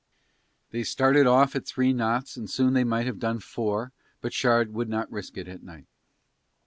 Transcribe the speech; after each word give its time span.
They 0.71 0.83
started 0.83 1.27
off 1.27 1.55
at 1.55 1.67
three 1.67 1.93
knots 1.93 2.35
and 2.35 2.49
soon 2.49 2.73
they 2.73 2.83
might 2.83 3.05
have 3.05 3.19
done 3.19 3.37
four 3.37 3.91
but 4.19 4.33
Shard 4.33 4.73
would 4.73 4.89
not 4.89 5.11
risk 5.11 5.37
it 5.37 5.47
at 5.47 5.61
night. 5.61 5.85